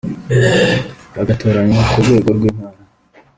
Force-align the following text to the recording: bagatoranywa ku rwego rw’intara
bagatoranywa 1.15 1.81
ku 1.91 1.97
rwego 2.05 2.29
rw’intara 2.37 2.77